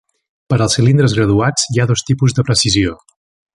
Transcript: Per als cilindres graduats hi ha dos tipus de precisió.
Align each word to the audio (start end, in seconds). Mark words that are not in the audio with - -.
Per 0.53 0.57
als 0.65 0.77
cilindres 0.77 1.13
graduats 1.17 1.69
hi 1.75 1.83
ha 1.83 1.87
dos 1.93 2.05
tipus 2.09 2.37
de 2.39 2.47
precisió. 2.51 2.97